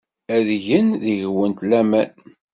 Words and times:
Ad 0.35 0.47
gen 0.67 0.87
deg-went 1.03 1.59
laman. 1.69 2.09